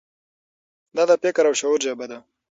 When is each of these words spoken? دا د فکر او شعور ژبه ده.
دا 0.95 1.03
د 1.09 1.11
فکر 1.23 1.43
او 1.49 1.55
شعور 1.59 1.79
ژبه 1.85 2.05
ده. 2.11 2.17